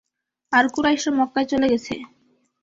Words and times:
আর 0.53 0.65
কুরাইশরা 0.73 1.11
মক্কায় 1.19 1.47
চলে 1.51 1.67
গেছে। 1.71 1.93